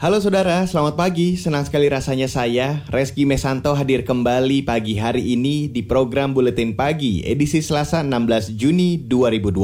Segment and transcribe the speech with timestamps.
[0.00, 1.36] Halo saudara, selamat pagi.
[1.36, 7.20] Senang sekali rasanya saya, Reski Mesanto hadir kembali pagi hari ini di program Buletin Pagi
[7.20, 9.60] edisi Selasa 16 Juni 2020.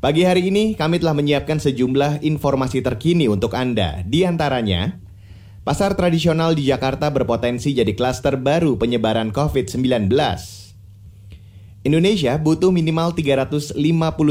[0.00, 4.00] Pagi hari ini kami telah menyiapkan sejumlah informasi terkini untuk Anda.
[4.08, 4.96] Di antaranya,
[5.60, 10.08] pasar tradisional di Jakarta berpotensi jadi klaster baru penyebaran COVID-19.
[11.84, 13.76] Indonesia butuh minimal 350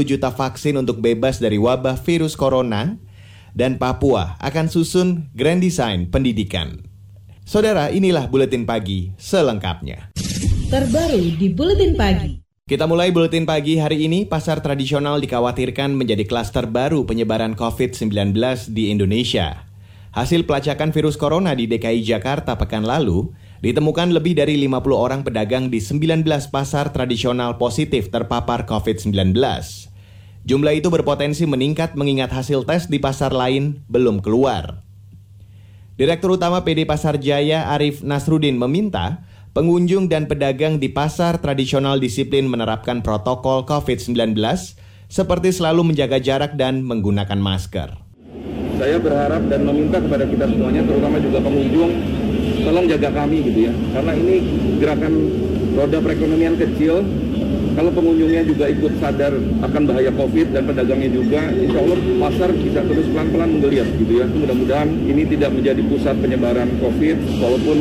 [0.02, 2.98] juta vaksin untuk bebas dari wabah virus corona
[3.52, 6.80] dan Papua akan susun Grand Design Pendidikan.
[7.44, 10.12] Saudara, inilah Buletin Pagi selengkapnya.
[10.72, 12.40] Terbaru di Buletin Pagi.
[12.64, 18.32] Kita mulai Buletin Pagi hari ini, pasar tradisional dikhawatirkan menjadi klaster baru penyebaran COVID-19
[18.72, 19.68] di Indonesia.
[20.12, 25.68] Hasil pelacakan virus corona di DKI Jakarta pekan lalu, ditemukan lebih dari 50 orang pedagang
[25.68, 29.36] di 19 pasar tradisional positif terpapar COVID-19.
[30.42, 34.82] Jumlah itu berpotensi meningkat mengingat hasil tes di pasar lain belum keluar.
[35.94, 39.22] Direktur Utama PD Pasar Jaya Arif Nasrudin meminta
[39.54, 44.34] pengunjung dan pedagang di pasar tradisional disiplin menerapkan protokol COVID-19
[45.06, 47.94] seperti selalu menjaga jarak dan menggunakan masker.
[48.82, 51.90] Saya berharap dan meminta kepada kita semuanya, terutama juga pengunjung,
[52.66, 53.72] tolong jaga kami gitu ya.
[53.94, 54.36] Karena ini
[54.82, 55.12] gerakan
[55.78, 57.06] roda perekonomian kecil,
[57.72, 59.32] kalau pengunjungnya juga ikut sadar
[59.64, 64.26] akan bahaya COVID dan pedagangnya juga, insya Allah pasar bisa terus pelan-pelan menggeliat gitu ya.
[64.28, 67.78] Mudah-mudahan ini tidak menjadi pusat penyebaran COVID, walaupun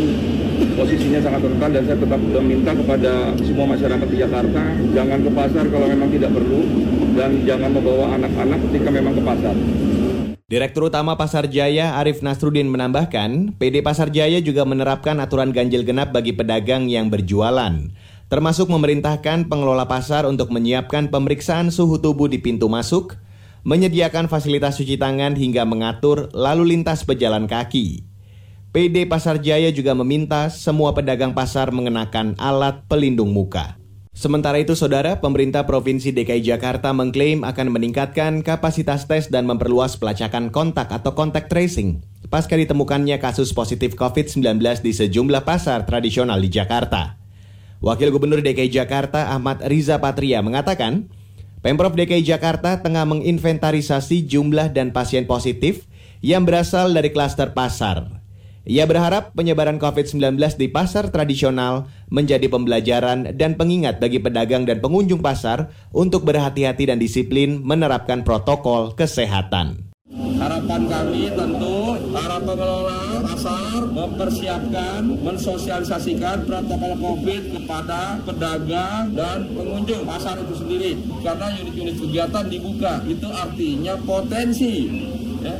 [0.79, 3.11] posisinya sangat rentan dan saya tetap meminta kepada
[3.43, 4.61] semua masyarakat di Jakarta,
[4.95, 6.61] jangan ke pasar kalau memang tidak perlu,
[7.17, 9.55] dan jangan membawa anak-anak ketika memang ke pasar.
[10.51, 16.11] Direktur Utama Pasar Jaya Arif Nasrudin menambahkan, PD Pasar Jaya juga menerapkan aturan ganjil genap
[16.11, 17.71] bagi pedagang yang berjualan
[18.31, 23.19] termasuk memerintahkan pengelola pasar untuk menyiapkan pemeriksaan suhu tubuh di pintu masuk,
[23.67, 28.07] menyediakan fasilitas cuci tangan hingga mengatur lalu lintas pejalan kaki.
[28.71, 33.75] PD Pasar Jaya juga meminta semua pedagang pasar mengenakan alat pelindung muka.
[34.15, 40.55] Sementara itu, saudara, pemerintah Provinsi DKI Jakarta mengklaim akan meningkatkan kapasitas tes dan memperluas pelacakan
[40.55, 41.99] kontak atau kontak tracing
[42.31, 47.20] pasca ditemukannya kasus positif COVID-19 di sejumlah pasar tradisional di Jakarta.
[47.81, 51.09] Wakil Gubernur DKI Jakarta Ahmad Riza Patria mengatakan,
[51.65, 55.89] Pemprov DKI Jakarta tengah menginventarisasi jumlah dan pasien positif
[56.21, 58.21] yang berasal dari klaster pasar.
[58.69, 65.25] Ia berharap penyebaran COVID-19 di pasar tradisional menjadi pembelajaran dan pengingat bagi pedagang dan pengunjung
[65.25, 69.89] pasar untuk berhati-hati dan disiplin menerapkan protokol kesehatan.
[70.37, 73.10] Harapan kami tentu para pengelola
[73.41, 80.93] pasar mempersiapkan, mensosialisasikan protokol COVID kepada pedagang dan pengunjung pasar itu sendiri.
[81.25, 84.93] Karena unit-unit kegiatan dibuka, itu artinya potensi.
[85.41, 85.57] Ya,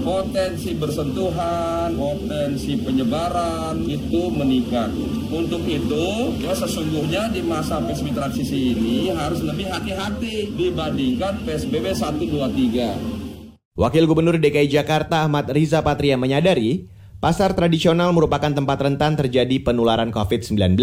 [0.00, 4.88] potensi bersentuhan, potensi penyebaran itu meningkat.
[5.28, 12.16] Untuk itu, ya sesungguhnya di masa PSBB transisi ini harus lebih hati-hati dibandingkan PSBB 1,
[12.16, 13.76] 2, 3.
[13.76, 16.88] Wakil Gubernur DKI Jakarta Ahmad Riza Patria menyadari,
[17.20, 20.80] pasar tradisional merupakan tempat rentan terjadi penularan COVID-19.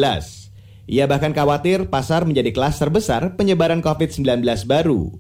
[0.88, 5.18] Ia bahkan khawatir pasar menjadi klaster besar penyebaran COVID-19 baru.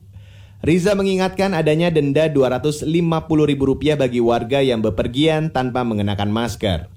[0.62, 6.90] Riza mengingatkan adanya denda Rp250.000 bagi warga yang bepergian tanpa mengenakan masker.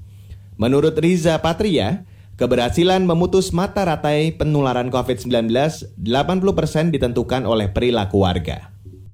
[0.60, 2.04] Menurut Riza Patria,
[2.40, 5.52] keberhasilan memutus mata rantai penularan COVID-19
[5.96, 8.69] 80% ditentukan oleh perilaku warga.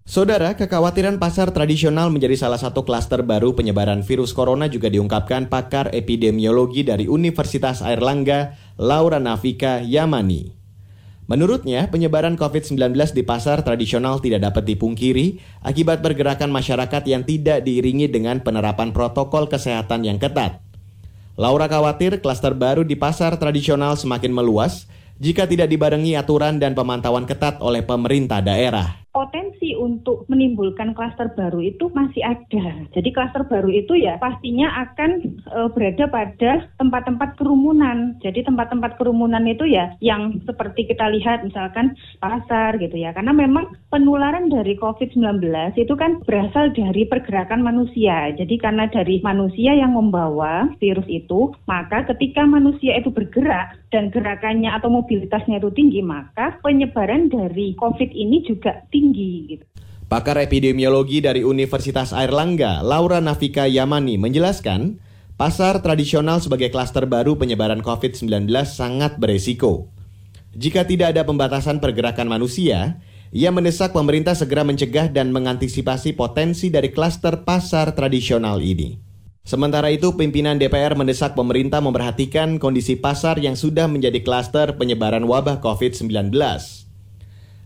[0.06, 5.90] Saudara, kekhawatiran pasar tradisional menjadi salah satu klaster baru penyebaran virus corona juga diungkapkan pakar
[5.90, 10.54] epidemiologi dari Universitas Airlangga, Laura Nafika Yamani.
[11.26, 18.06] Menurutnya, penyebaran COVID-19 di pasar tradisional tidak dapat dipungkiri akibat pergerakan masyarakat yang tidak diiringi
[18.06, 20.62] dengan penerapan protokol kesehatan yang ketat.
[21.34, 24.86] Laura khawatir klaster baru di pasar tradisional semakin meluas
[25.18, 29.02] jika tidak dibarengi aturan dan pemantauan ketat oleh pemerintah daerah.
[29.10, 32.86] Potensi potensi untuk menimbulkan klaster baru itu masih ada.
[32.94, 35.10] Jadi klaster baru itu ya pastinya akan
[35.42, 38.14] e, berada pada tempat-tempat kerumunan.
[38.22, 43.10] Jadi tempat-tempat kerumunan itu ya yang seperti kita lihat misalkan pasar gitu ya.
[43.10, 48.30] Karena memang penularan dari COVID-19 itu kan berasal dari pergerakan manusia.
[48.36, 54.70] Jadi karena dari manusia yang membawa virus itu, maka ketika manusia itu bergerak dan gerakannya
[54.70, 59.55] atau mobilitasnya itu tinggi, maka penyebaran dari COVID ini juga tinggi.
[59.56, 59.66] Gitu.
[60.06, 65.02] Pakar epidemiologi dari Universitas Airlangga, Laura Nafika Yamani menjelaskan,
[65.34, 69.90] pasar tradisional sebagai klaster baru penyebaran COVID-19 sangat beresiko.
[70.54, 73.02] Jika tidak ada pembatasan pergerakan manusia,
[73.34, 78.94] ia mendesak pemerintah segera mencegah dan mengantisipasi potensi dari klaster pasar tradisional ini.
[79.42, 85.58] Sementara itu, pimpinan DPR mendesak pemerintah memperhatikan kondisi pasar yang sudah menjadi klaster penyebaran wabah
[85.58, 86.30] COVID-19.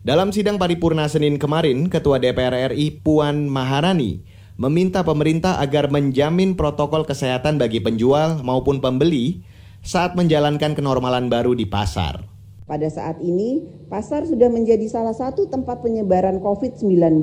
[0.01, 4.25] Dalam sidang paripurna Senin kemarin, Ketua DPR RI Puan Maharani
[4.57, 9.45] meminta pemerintah agar menjamin protokol kesehatan bagi penjual maupun pembeli
[9.85, 12.25] saat menjalankan kenormalan baru di pasar.
[12.65, 13.61] Pada saat ini,
[13.93, 17.21] pasar sudah menjadi salah satu tempat penyebaran COVID-19.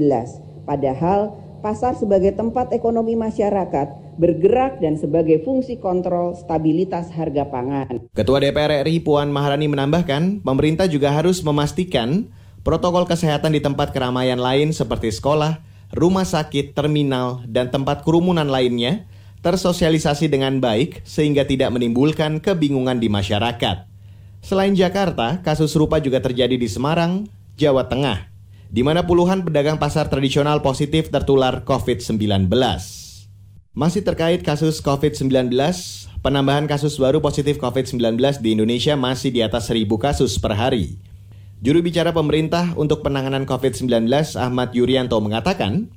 [0.69, 1.33] Padahal,
[1.65, 8.05] pasar sebagai tempat ekonomi masyarakat bergerak dan sebagai fungsi kontrol stabilitas harga pangan.
[8.13, 12.29] Ketua DPR RI Puan Maharani menambahkan, pemerintah juga harus memastikan
[12.67, 15.63] Protokol kesehatan di tempat keramaian lain seperti sekolah,
[15.95, 19.07] rumah sakit, terminal, dan tempat kerumunan lainnya
[19.39, 23.87] tersosialisasi dengan baik sehingga tidak menimbulkan kebingungan di masyarakat.
[24.43, 28.27] Selain Jakarta, kasus serupa juga terjadi di Semarang, Jawa Tengah,
[28.67, 32.51] di mana puluhan pedagang pasar tradisional positif tertular COVID-19.
[33.71, 35.55] Masih terkait kasus COVID-19,
[36.19, 41.06] penambahan kasus baru positif COVID-19 di Indonesia masih di atas 1000 kasus per hari.
[41.57, 43.89] Juru bicara pemerintah untuk penanganan COVID-19
[44.37, 45.89] Ahmad Yuryanto mengatakan,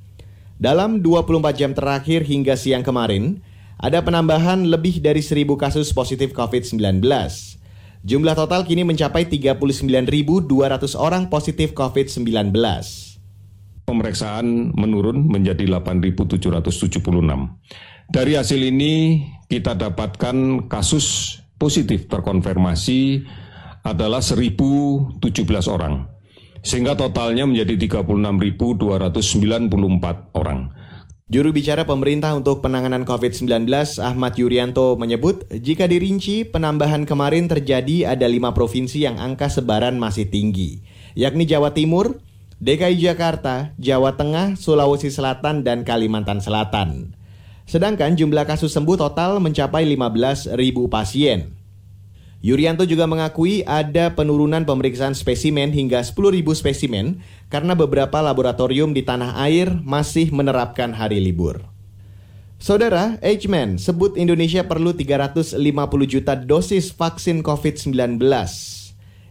[0.57, 3.45] dalam 24 jam terakhir hingga siang kemarin,
[3.77, 7.05] ada penambahan lebih dari 1000 kasus positif COVID-19.
[8.01, 10.49] Jumlah total kini mencapai 39.200
[10.97, 12.57] orang positif COVID-19.
[13.85, 17.05] Pemeriksaan menurun menjadi 8.776.
[18.09, 18.93] Dari hasil ini
[19.45, 23.21] kita dapatkan kasus positif terkonfirmasi
[23.81, 25.17] adalah 1.017
[25.69, 26.05] orang,
[26.61, 30.69] sehingga totalnya menjadi 36.294 orang.
[31.31, 33.71] Juru bicara pemerintah untuk penanganan COVID-19
[34.03, 40.27] Ahmad Yuryanto menyebut jika dirinci penambahan kemarin terjadi ada lima provinsi yang angka sebaran masih
[40.27, 40.83] tinggi,
[41.15, 42.19] yakni Jawa Timur,
[42.59, 47.15] DKI Jakarta, Jawa Tengah, Sulawesi Selatan, dan Kalimantan Selatan.
[47.63, 50.51] Sedangkan jumlah kasus sembuh total mencapai 15.000
[50.91, 51.60] pasien.
[52.41, 57.21] Yuryanto juga mengakui ada penurunan pemeriksaan spesimen hingga 10.000 spesimen
[57.53, 61.61] karena beberapa laboratorium di tanah air masih menerapkan hari libur.
[62.57, 65.61] Saudara, H-Man sebut Indonesia perlu 350
[66.09, 68.17] juta dosis vaksin COVID-19.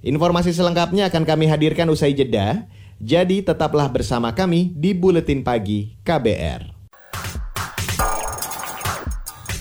[0.07, 2.71] Informasi selengkapnya akan kami hadirkan usai jeda,
[3.03, 6.80] jadi tetaplah bersama kami di Buletin Pagi KBR.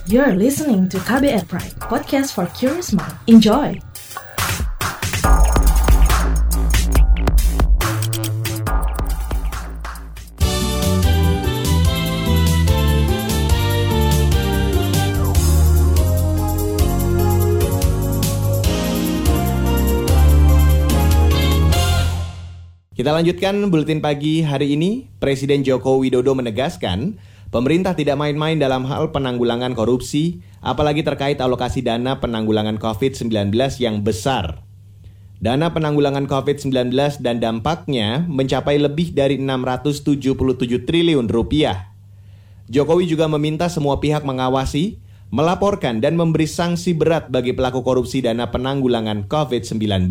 [0.10, 3.14] You're listening to KBR Pride, podcast for curious mind.
[3.30, 3.78] Enjoy!
[22.98, 25.06] Kita lanjutkan buletin pagi hari ini.
[25.22, 32.22] Presiden Joko Widodo menegaskan Pemerintah tidak main-main dalam hal penanggulangan korupsi, apalagi terkait alokasi dana
[32.22, 33.50] penanggulangan COVID-19
[33.81, 34.62] yang besar.
[35.42, 36.94] Dana penanggulangan COVID-19
[37.26, 41.90] dan dampaknya mencapai lebih dari 677 triliun rupiah.
[42.69, 45.02] Jokowi juga meminta semua pihak mengawasi,
[45.33, 50.06] melaporkan dan memberi sanksi berat bagi pelaku korupsi dana penanggulangan COVID-19.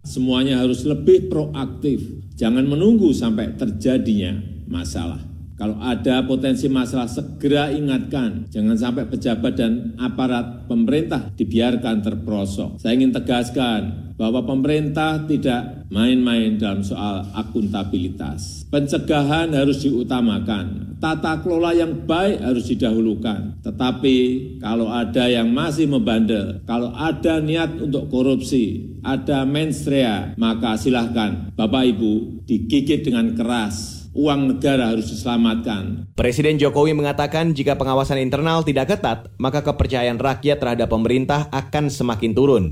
[0.00, 2.00] Semuanya harus lebih proaktif,
[2.40, 5.31] jangan menunggu sampai terjadinya masalah.
[5.62, 12.82] Kalau ada potensi masalah segera ingatkan, jangan sampai pejabat dan aparat pemerintah dibiarkan terperosok.
[12.82, 18.66] Saya ingin tegaskan bahwa pemerintah tidak main-main dalam soal akuntabilitas.
[18.74, 23.62] Pencegahan harus diutamakan, tata kelola yang baik harus didahulukan.
[23.62, 24.16] Tetapi
[24.58, 31.86] kalau ada yang masih membandel, kalau ada niat untuk korupsi, ada menstrea, maka silahkan Bapak
[31.86, 36.12] Ibu digigit dengan keras uang negara harus diselamatkan.
[36.12, 42.32] Presiden Jokowi mengatakan jika pengawasan internal tidak ketat, maka kepercayaan rakyat terhadap pemerintah akan semakin
[42.36, 42.64] turun.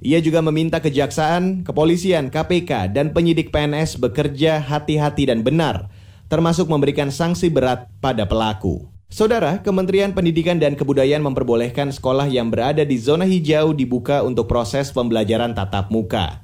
[0.00, 5.90] Ia juga meminta kejaksaan, kepolisian, KPK, dan penyidik PNS bekerja hati-hati dan benar,
[6.30, 8.86] termasuk memberikan sanksi berat pada pelaku.
[9.06, 14.90] Saudara, Kementerian Pendidikan dan Kebudayaan memperbolehkan sekolah yang berada di zona hijau dibuka untuk proses
[14.90, 16.42] pembelajaran tatap muka.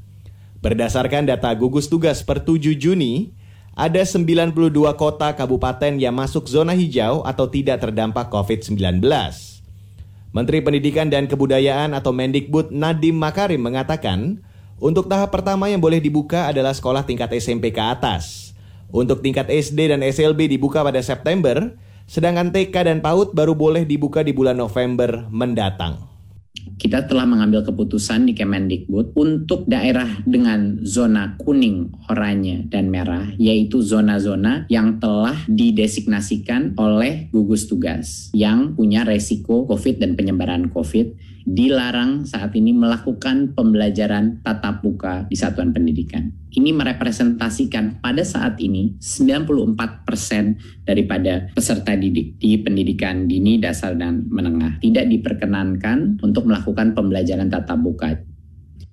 [0.63, 3.35] Berdasarkan data gugus tugas per 7 Juni,
[3.73, 4.53] ada 92
[5.01, 9.01] kota kabupaten yang masuk zona hijau atau tidak terdampak COVID-19.
[10.33, 14.45] Menteri Pendidikan dan Kebudayaan atau Mendikbud Nadiem Makarim mengatakan,
[14.77, 18.53] untuk tahap pertama yang boleh dibuka adalah sekolah tingkat SMP ke atas.
[18.93, 21.73] Untuk tingkat SD dan SLB dibuka pada September,
[22.05, 26.12] sedangkan TK dan PAUD baru boleh dibuka di bulan November mendatang
[26.83, 33.81] kita telah mengambil keputusan di Kemendikbud untuk daerah dengan zona kuning, oranye, dan merah, yaitu
[33.87, 42.25] zona-zona yang telah didesignasikan oleh gugus tugas yang punya resiko COVID dan penyebaran COVID dilarang
[42.25, 46.31] saat ini melakukan pembelajaran tatap muka di satuan pendidikan.
[46.53, 54.77] Ini merepresentasikan pada saat ini 94% daripada peserta didik di pendidikan dini, dasar, dan menengah
[54.79, 58.21] tidak diperkenankan untuk melakukan pembelajaran tatap muka.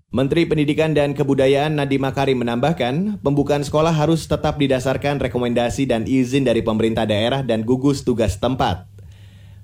[0.09, 6.49] Menteri Pendidikan dan Kebudayaan Nadiem Makarim menambahkan, pembukaan sekolah harus tetap didasarkan rekomendasi dan izin
[6.49, 8.88] dari pemerintah daerah dan gugus tugas tempat.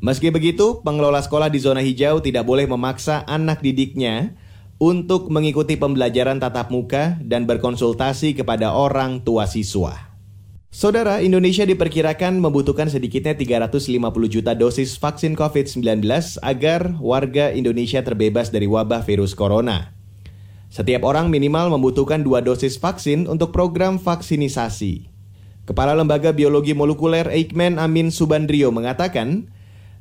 [0.04, 4.36] Meski begitu, pengelola sekolah di zona hijau tidak boleh memaksa anak didiknya
[4.76, 10.16] untuk mengikuti pembelajaran tatap muka dan berkonsultasi kepada orang tua siswa.
[10.76, 13.96] Saudara, Indonesia diperkirakan membutuhkan sedikitnya 350
[14.28, 16.04] juta dosis vaksin COVID-19
[16.44, 19.96] agar warga Indonesia terbebas dari wabah virus corona.
[20.68, 25.08] Setiap orang minimal membutuhkan dua dosis vaksin untuk program vaksinisasi.
[25.64, 29.55] Kepala Lembaga Biologi Molekuler Eijkman Amin Subandrio mengatakan,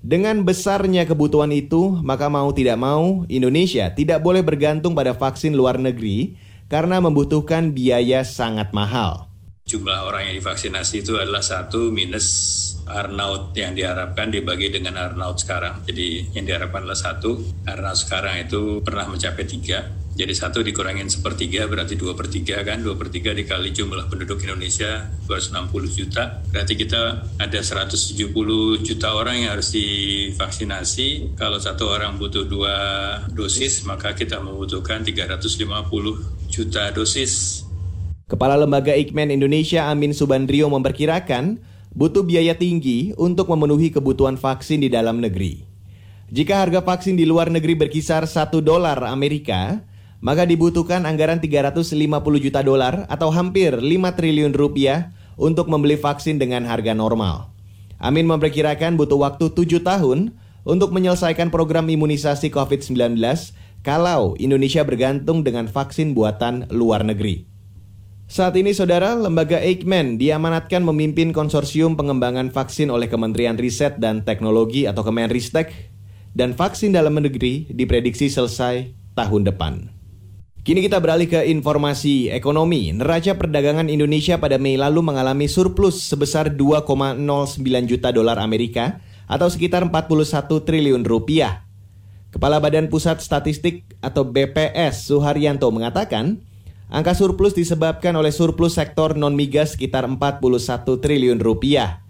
[0.05, 5.81] dengan besarnya kebutuhan itu, maka mau tidak mau, Indonesia tidak boleh bergantung pada vaksin luar
[5.81, 6.37] negeri
[6.69, 9.33] karena membutuhkan biaya sangat mahal.
[9.65, 12.29] Jumlah orang yang divaksinasi itu adalah satu minus
[12.85, 15.89] Arnaud yang diharapkan dibagi dengan Arnaud sekarang.
[15.89, 19.89] Jadi yang diharapkan adalah satu, Arnaud sekarang itu pernah mencapai tiga.
[20.15, 24.47] Jadi satu dikurangin sepertiga berarti dua per tiga kan, dua per tiga dikali jumlah penduduk
[24.47, 26.39] Indonesia 260 juta.
[26.55, 28.23] Berarti kita ada 170
[28.87, 31.35] juta orang yang harus divaksinasi.
[31.35, 32.75] Kalau satu orang butuh dua
[33.35, 35.67] dosis, maka kita membutuhkan 350
[36.47, 37.67] juta dosis.
[38.31, 41.59] Kepala Lembaga Ikmen Indonesia Amin Subandrio memperkirakan
[41.91, 45.67] butuh biaya tinggi untuk memenuhi kebutuhan vaksin di dalam negeri.
[46.31, 49.83] Jika harga vaksin di luar negeri berkisar 1 dolar Amerika,
[50.25, 51.93] maka dibutuhkan anggaran 350
[52.41, 53.85] juta dolar atau hampir 5
[54.17, 57.53] triliun rupiah untuk membeli vaksin dengan harga normal.
[58.01, 60.33] Amin memperkirakan butuh waktu 7 tahun
[60.65, 63.21] untuk menyelesaikan program imunisasi COVID-19
[63.85, 67.45] kalau Indonesia bergantung dengan vaksin buatan luar negeri.
[68.25, 74.89] Saat ini saudara, lembaga Eijkman diamanatkan memimpin konsorsium pengembangan vaksin oleh Kementerian Riset dan Teknologi
[74.89, 75.93] atau Kemenristek
[76.33, 80.04] dan vaksin dalam negeri diprediksi selesai tahun depan.
[80.65, 82.89] Kini kita beralih ke informasi ekonomi.
[82.89, 87.21] Neraca perdagangan Indonesia pada Mei lalu mengalami surplus sebesar 2,09
[87.85, 88.97] juta dolar Amerika
[89.29, 90.25] atau sekitar 41
[90.65, 91.69] triliun rupiah.
[92.33, 96.41] Kepala Badan Pusat Statistik atau BPS Suharyanto mengatakan,
[96.89, 100.49] angka surplus disebabkan oleh surplus sektor non-migas sekitar 41
[100.81, 102.01] triliun rupiah.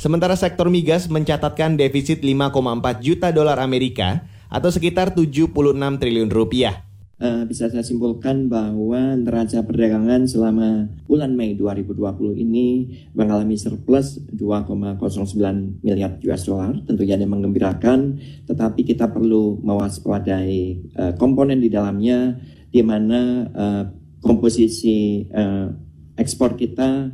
[0.00, 2.56] Sementara sektor migas mencatatkan defisit 5,4
[3.04, 6.87] juta dolar Amerika atau sekitar 76 triliun rupiah
[7.18, 12.66] uh, bisa saya simpulkan bahwa neraca perdagangan selama bulan Mei 2020 ini
[13.14, 16.74] mengalami surplus 2,09 miliar US dollar.
[16.86, 20.58] Tentunya ini mengembirakan, tetapi kita perlu mewaspadai
[20.94, 23.20] uh, komponen di dalamnya di mana
[23.50, 23.84] uh,
[24.22, 25.70] komposisi uh,
[26.18, 27.10] ekspor kita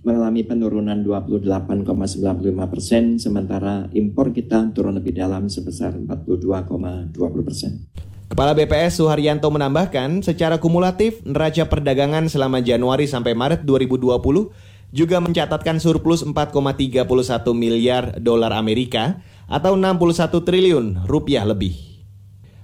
[0.00, 7.12] mengalami penurunan 28,95 persen, sementara impor kita turun lebih dalam sebesar 42,20
[7.44, 7.84] persen.
[8.30, 14.06] Kepala BPS Suharyanto menambahkan, secara kumulatif neraca perdagangan selama Januari sampai Maret 2020
[14.94, 17.10] juga mencatatkan surplus 4,31
[17.58, 19.18] miliar dolar Amerika
[19.50, 21.74] atau 61 triliun rupiah lebih.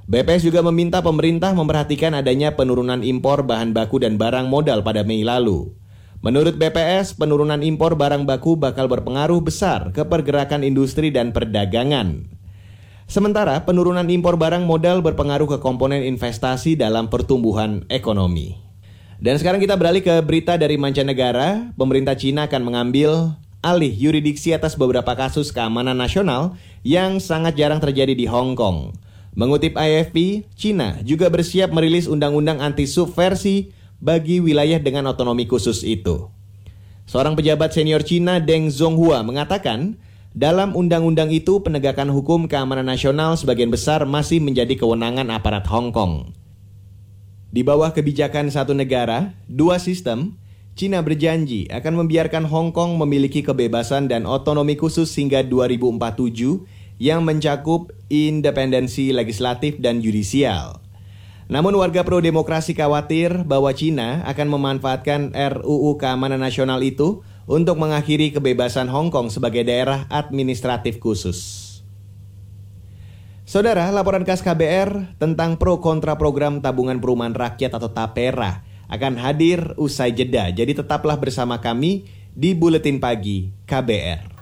[0.07, 5.27] BPS juga meminta pemerintah memperhatikan adanya penurunan impor bahan baku dan barang modal pada Mei
[5.27, 5.75] lalu.
[6.23, 12.36] Menurut BPS, penurunan impor barang baku bakal berpengaruh besar ke pergerakan industri dan perdagangan.
[13.07, 18.59] Sementara penurunan impor barang modal berpengaruh ke komponen investasi dalam pertumbuhan ekonomi.
[19.23, 21.71] Dan sekarang kita beralih ke berita dari mancanegara.
[21.79, 28.13] Pemerintah Cina akan mengambil alih yuridiksi atas beberapa kasus keamanan nasional yang sangat jarang terjadi
[28.13, 28.93] di Hong Kong.
[29.39, 33.71] Mengutip AFP, Cina juga bersiap merilis undang-undang anti-subversi
[34.03, 36.27] bagi wilayah dengan otonomi khusus itu.
[37.07, 39.95] Seorang pejabat senior Cina Deng Zonghua mengatakan,
[40.37, 46.37] dalam undang-undang itu penegakan hukum keamanan nasional sebagian besar masih menjadi kewenangan aparat Hong Kong.
[47.49, 50.37] Di bawah kebijakan satu negara, dua sistem,
[50.77, 57.97] Cina berjanji akan membiarkan Hong Kong memiliki kebebasan dan otonomi khusus hingga 2047 yang mencakup
[58.13, 60.85] independensi legislatif dan yudisial.
[61.49, 68.91] Namun warga pro-demokrasi khawatir bahwa Cina akan memanfaatkan RUU Keamanan Nasional itu untuk mengakhiri kebebasan
[68.91, 71.65] Hong Kong sebagai daerah administratif khusus.
[73.47, 79.75] Saudara, laporan khas KBR tentang pro kontra program tabungan perumahan rakyat atau TAPERA akan hadir
[79.79, 80.51] usai jeda.
[80.51, 84.35] Jadi tetaplah bersama kami di Buletin Pagi KBR.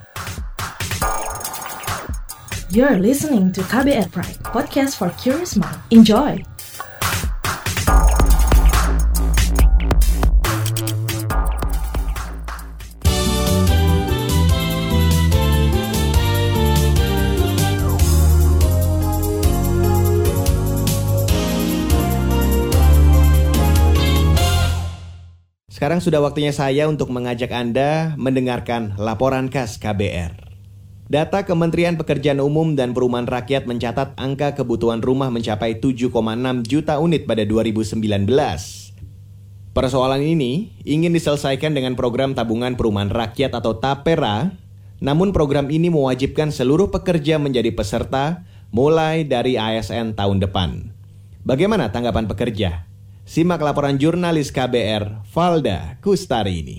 [2.72, 5.78] You're listening to KBR Pride, podcast for curious mind.
[5.92, 6.53] Enjoy!
[25.84, 30.32] Sekarang sudah waktunya saya untuk mengajak Anda mendengarkan laporan khas KBR.
[31.12, 36.08] Data Kementerian Pekerjaan Umum dan Perumahan Rakyat mencatat angka kebutuhan rumah mencapai 7,6
[36.64, 38.00] juta unit pada 2019.
[39.76, 44.56] Persoalan ini ingin diselesaikan dengan program tabungan perumahan rakyat atau TAPERA,
[45.04, 50.96] namun program ini mewajibkan seluruh pekerja menjadi peserta mulai dari ASN tahun depan.
[51.44, 52.88] Bagaimana tanggapan pekerja?
[53.24, 56.78] Simak laporan jurnalis KBR Valda Kustari ini.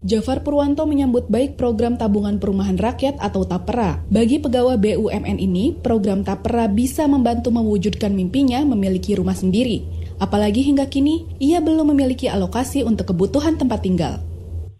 [0.00, 4.00] Jafar Purwanto menyambut baik program tabungan perumahan rakyat atau TAPERA.
[4.08, 9.84] Bagi pegawai BUMN ini, program TAPERA bisa membantu mewujudkan mimpinya memiliki rumah sendiri.
[10.16, 14.24] Apalagi hingga kini, ia belum memiliki alokasi untuk kebutuhan tempat tinggal.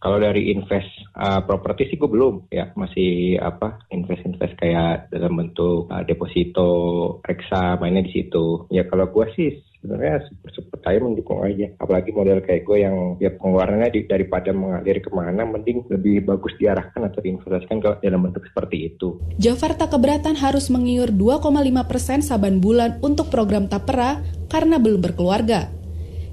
[0.00, 5.40] Kalau dari invest uh, properti sih gue belum ya masih apa invest invest kayak dalam
[5.40, 6.68] bentuk uh, deposito
[7.24, 9.50] reksa mainnya di situ ya kalau gue sih
[9.86, 14.98] sebenarnya super aja mendukung aja apalagi model kayak gue yang ya pengeluarannya di, daripada mengalir
[14.98, 19.94] ke mana mending lebih bagus diarahkan atau diinvestasikan ke dalam bentuk seperti itu Jafar tak
[19.94, 21.46] keberatan harus mengiur 2,5
[21.86, 24.18] persen saban bulan untuk program Tapera
[24.50, 25.70] karena belum berkeluarga.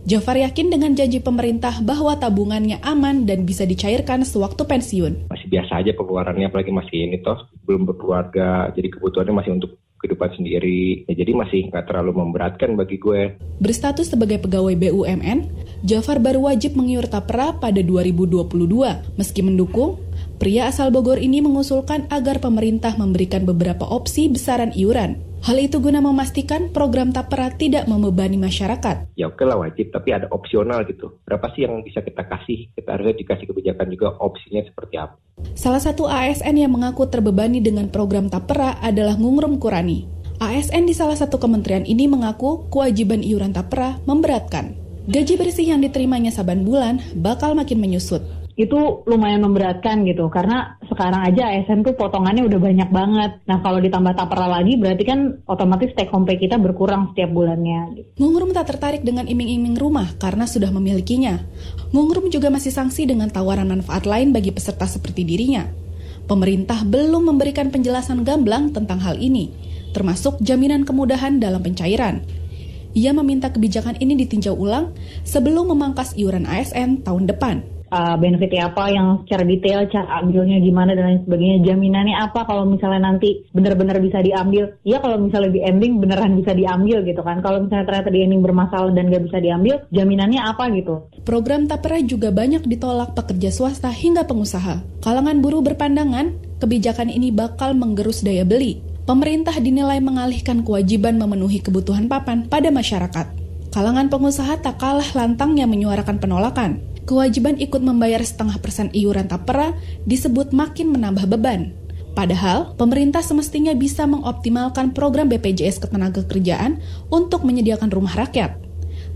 [0.03, 5.31] Jafar yakin dengan janji pemerintah bahwa tabungannya aman dan bisa dicairkan sewaktu pensiun.
[5.31, 10.35] Masih biasa aja pengeluarannya, apalagi masih ini toh belum berkeluarga, jadi kebutuhannya masih untuk kehidupan
[10.35, 11.07] sendiri.
[11.07, 13.39] Ya, jadi masih nggak terlalu memberatkan bagi gue.
[13.63, 15.47] Berstatus sebagai pegawai BUMN,
[15.87, 18.51] Jafar baru wajib mengiur tapera pada 2022.
[19.15, 20.03] Meski mendukung,
[20.43, 25.32] pria asal Bogor ini mengusulkan agar pemerintah memberikan beberapa opsi besaran iuran.
[25.43, 29.11] Hal itu guna memastikan program tapera tidak membebani masyarakat.
[29.19, 31.19] Ya oke lah wajib, tapi ada opsional gitu.
[31.27, 32.71] Berapa sih yang bisa kita kasih?
[32.71, 35.19] Kita harusnya dikasih kebijakan juga opsinya seperti apa.
[35.51, 40.07] Salah satu ASN yang mengaku terbebani dengan program tapera adalah Ngungrum Kurani.
[40.39, 44.79] ASN di salah satu kementerian ini mengaku kewajiban iuran tapera memberatkan.
[45.11, 48.23] Gaji bersih yang diterimanya saban bulan bakal makin menyusut
[48.53, 53.31] itu lumayan memberatkan gitu karena sekarang aja ASN tuh potongannya udah banyak banget.
[53.49, 57.97] Nah kalau ditambah tapera lagi berarti kan otomatis take home pay kita berkurang setiap bulannya.
[57.97, 58.09] Gitu.
[58.21, 61.41] Ngungrum tak tertarik dengan iming-iming rumah karena sudah memilikinya.
[61.89, 65.65] Ngungrum juga masih sanksi dengan tawaran manfaat lain bagi peserta seperti dirinya.
[66.29, 69.51] Pemerintah belum memberikan penjelasan gamblang tentang hal ini,
[69.91, 72.23] termasuk jaminan kemudahan dalam pencairan.
[72.93, 74.93] Ia meminta kebijakan ini ditinjau ulang
[75.25, 80.97] sebelum memangkas iuran ASN tahun depan uh, benefitnya apa yang secara detail cara ambilnya gimana
[80.97, 81.57] dan lain sebagainya.
[81.69, 84.73] Jaminannya apa kalau misalnya nanti benar-benar bisa diambil?
[84.81, 87.45] Ya kalau misalnya di ending beneran bisa diambil gitu kan.
[87.45, 91.05] Kalau misalnya ternyata di ending bermasalah dan gak bisa diambil jaminannya apa gitu?
[91.21, 94.81] Program tapera juga banyak ditolak pekerja swasta hingga pengusaha.
[95.05, 98.81] Kalangan buruh berpandangan kebijakan ini bakal menggerus daya beli.
[99.03, 103.27] Pemerintah dinilai mengalihkan kewajiban memenuhi kebutuhan papan pada masyarakat.
[103.67, 109.77] Kalangan pengusaha tak kalah lantang yang menyuarakan penolakan kewajiban ikut membayar setengah persen iuran tapera
[110.09, 111.75] disebut makin menambah beban.
[112.13, 116.77] Padahal, pemerintah semestinya bisa mengoptimalkan program BPJS Ketenagakerjaan
[117.09, 118.57] untuk menyediakan rumah rakyat.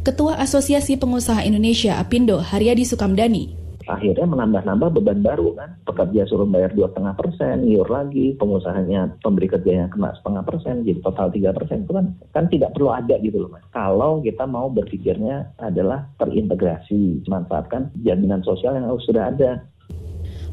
[0.02, 3.57] Ketua Asosiasi Pengusaha Indonesia Apindo Haryadi Sukamdani
[3.88, 5.69] akhirnya menambah-nambah beban baru kan.
[5.88, 11.00] Pekerja suruh bayar dua setengah persen, iur lagi, pengusahanya pemberi kerjanya kena setengah persen, jadi
[11.02, 13.63] total tiga persen itu kan kan tidak perlu ada gitu loh mas.
[13.71, 19.63] Kalau kita mau berpikirnya adalah terintegrasi, manfaatkan jaminan sosial yang sudah ada.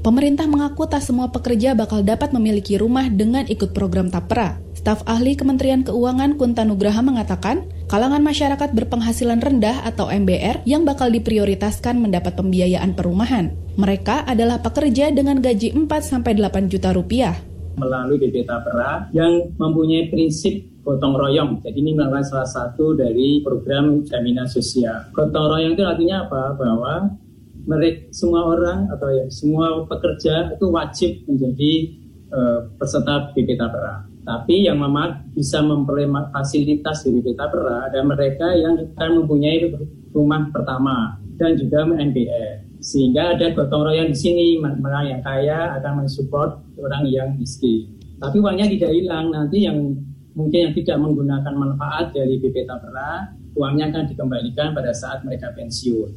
[0.04, 4.60] Pemerintah mengaku tak semua pekerja bakal dapat memiliki rumah dengan ikut program Tapera.
[4.84, 11.08] Staf ahli Kementerian Keuangan Kunta Nugraha mengatakan, kalangan masyarakat berpenghasilan rendah atau MBR yang bakal
[11.08, 13.56] diprioritaskan mendapat pembiayaan perumahan.
[13.80, 17.32] Mereka adalah pekerja dengan gaji 4-8 juta rupiah.
[17.80, 21.64] Melalui BP Tapera yang mempunyai prinsip gotong royong.
[21.64, 25.08] Jadi ini merupakan salah satu dari program jaminan sosial.
[25.16, 26.60] Gotong royong itu artinya apa?
[26.60, 27.08] Bahwa
[27.64, 31.72] mereka semua orang atau ya semua pekerja itu wajib menjadi
[32.36, 34.12] uh, peserta BP Tapera.
[34.24, 39.68] Tapi yang mama bisa memperoleh fasilitas di BP Tapera ada mereka yang akan mempunyai
[40.16, 42.64] rumah pertama dan juga MBR.
[42.80, 47.88] Sehingga ada gotong royong di sini, orang yang kaya akan mensupport orang yang miskin.
[48.20, 49.76] Tapi uangnya tidak hilang, nanti yang
[50.32, 56.12] mungkin yang tidak menggunakan manfaat dari BP Tapera, uangnya akan dikembalikan pada saat mereka pensiun.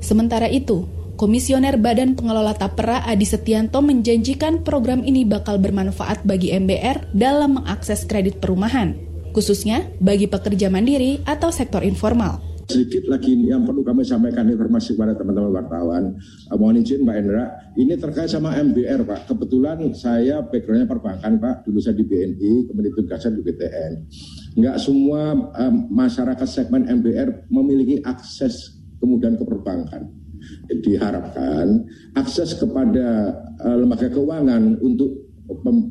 [0.00, 0.84] Sementara itu,
[1.18, 8.06] Komisioner Badan Pengelola Tapera Adi Setianto menjanjikan program ini bakal bermanfaat bagi MBR dalam mengakses
[8.06, 8.94] kredit perumahan,
[9.34, 12.38] khususnya bagi pekerja mandiri atau sektor informal.
[12.70, 16.14] Sedikit lagi yang perlu kami sampaikan informasi kepada teman-teman wartawan.
[16.46, 19.26] Uh, mohon izin Mbak Endra, ini terkait sama MBR Pak.
[19.26, 23.92] Kebetulan saya backgroundnya perbankan Pak, dulu saya di BNI, kemudian tugasnya di BTN.
[24.54, 30.17] Enggak semua um, masyarakat segmen MBR memiliki akses kemudian ke perbankan.
[30.68, 31.84] Diharapkan
[32.16, 35.28] akses kepada uh, lembaga keuangan untuk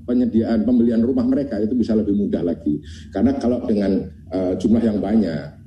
[0.06, 2.78] penyediaan pembelian rumah mereka itu bisa lebih mudah lagi.
[3.10, 5.58] Karena kalau dengan uh, jumlah yang banyak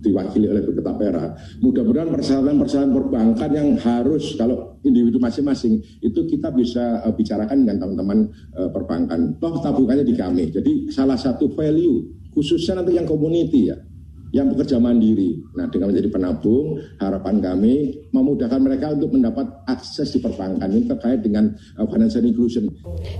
[0.00, 7.12] diwakili oleh Tapera, mudah-mudahan persyaratan-persyaratan perbankan yang harus kalau individu masing-masing itu kita bisa uh,
[7.12, 8.18] bicarakan dengan teman-teman
[8.56, 9.36] uh, perbankan.
[9.36, 10.48] Toh tabungannya di kami.
[10.54, 13.76] Jadi salah satu value khususnya nanti yang community ya
[14.36, 15.40] yang bekerja mandiri.
[15.56, 21.24] Nah, dengan menjadi penabung, harapan kami memudahkan mereka untuk mendapat akses di perbankan ini terkait
[21.24, 22.68] dengan uh, financial inclusion.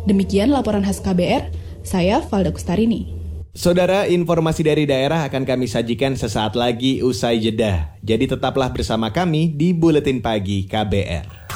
[0.05, 1.49] Demikian laporan khas KBR,
[1.81, 3.17] saya Valda Kustarini.
[3.57, 7.97] Saudara, informasi dari daerah akan kami sajikan sesaat lagi usai jeda.
[8.05, 11.49] Jadi tetaplah bersama kami di Buletin Pagi KBR.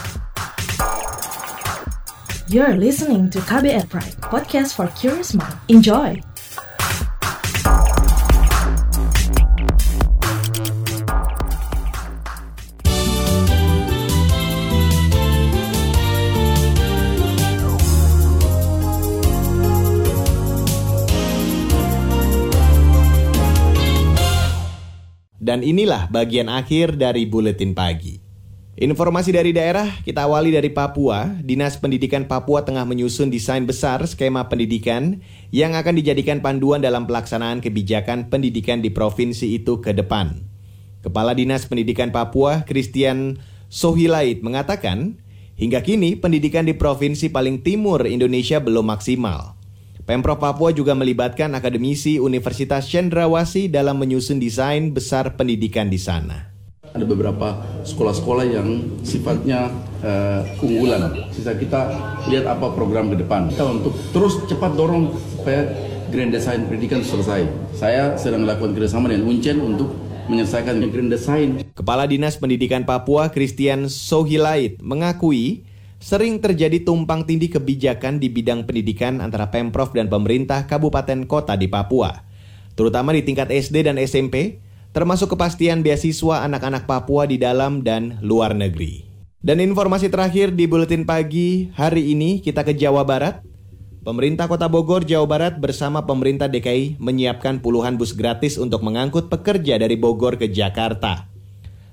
[2.48, 5.54] You're listening to KBR Pride, podcast for curious mind.
[5.68, 6.29] Enjoy!
[25.50, 28.22] Dan inilah bagian akhir dari buletin pagi.
[28.78, 31.26] Informasi dari daerah kita awali dari Papua.
[31.42, 35.18] Dinas Pendidikan Papua tengah menyusun desain besar skema pendidikan
[35.50, 40.38] yang akan dijadikan panduan dalam pelaksanaan kebijakan pendidikan di provinsi itu ke depan.
[41.02, 45.18] Kepala Dinas Pendidikan Papua, Christian Sohilait mengatakan,
[45.58, 49.59] hingga kini pendidikan di provinsi paling timur Indonesia belum maksimal.
[50.00, 56.48] Pemprov Papua juga melibatkan akademisi Universitas Cendrawasih dalam menyusun desain besar pendidikan di sana.
[56.90, 59.70] Ada beberapa sekolah-sekolah yang sifatnya
[60.02, 61.30] uh, unggulan.
[61.30, 61.92] Sisa kita
[62.26, 63.52] lihat apa program ke depan.
[63.52, 65.70] Kita untuk terus cepat dorong supaya
[66.10, 67.46] Grand Design pendidikan selesai.
[67.78, 69.94] Saya sedang melakukan kerjasama dengan Uncen untuk
[70.26, 71.48] menyelesaikan Grand Design.
[71.74, 75.62] Kepala Dinas Pendidikan Papua Christian Sohilait mengakui
[76.00, 81.68] sering terjadi tumpang tindih kebijakan di bidang pendidikan antara Pemprov dan pemerintah kabupaten kota di
[81.68, 82.24] Papua,
[82.72, 84.64] terutama di tingkat SD dan SMP,
[84.96, 89.06] termasuk kepastian beasiswa anak-anak Papua di dalam dan luar negeri.
[89.40, 93.44] Dan informasi terakhir di buletin pagi hari ini kita ke Jawa Barat.
[94.00, 99.76] Pemerintah Kota Bogor, Jawa Barat bersama pemerintah DKI menyiapkan puluhan bus gratis untuk mengangkut pekerja
[99.76, 101.28] dari Bogor ke Jakarta.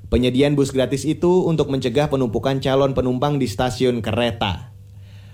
[0.08, 4.72] Penyediaan bus gratis itu untuk mencegah penumpukan calon penumpang di stasiun kereta.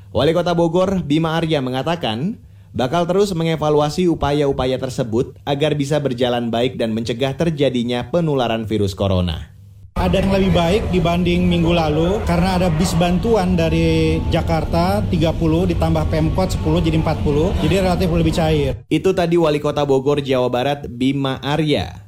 [0.10, 2.42] Wali Kota Bogor, Bima Arya mengatakan,
[2.74, 9.54] bakal terus mengevaluasi upaya-upaya tersebut agar bisa berjalan baik dan mencegah terjadinya penularan virus corona.
[9.94, 16.10] Ada yang lebih baik dibanding minggu lalu karena ada bis bantuan dari Jakarta 30 ditambah
[16.10, 18.72] Pemkot 10 jadi 40 jadi relatif lebih cair.
[18.90, 22.03] Itu tadi Wali Kota Bogor Jawa Barat Bima Arya.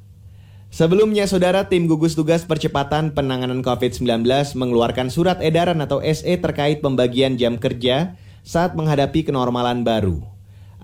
[0.74, 4.26] Sebelumnya, saudara tim gugus tugas percepatan penanganan COVID-19
[4.58, 10.22] mengeluarkan surat edaran atau SE terkait pembagian jam kerja saat menghadapi kenormalan baru.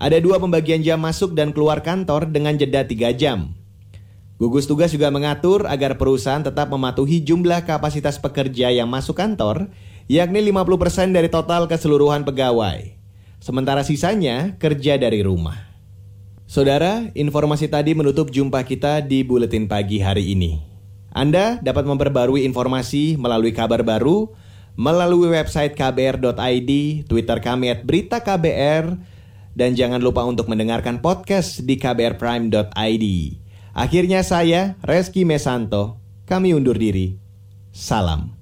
[0.02, 3.54] Ada dua pembagian jam masuk dan keluar kantor dengan jeda 3 jam.
[4.42, 9.70] Gugus tugas juga mengatur agar perusahaan tetap mematuhi jumlah kapasitas pekerja yang masuk kantor,
[10.10, 12.98] yakni 50% dari total keseluruhan pegawai.
[13.38, 15.71] Sementara sisanya kerja dari rumah.
[16.52, 20.60] Saudara, informasi tadi menutup jumpa kita di Buletin Pagi hari ini.
[21.08, 24.36] Anda dapat memperbarui informasi melalui kabar baru
[24.76, 26.70] melalui website kbr.id,
[27.08, 29.00] Twitter kami at berita KBR,
[29.56, 33.06] dan jangan lupa untuk mendengarkan podcast di kbrprime.id.
[33.72, 37.16] Akhirnya saya, Reski Mesanto, kami undur diri.
[37.72, 38.41] Salam.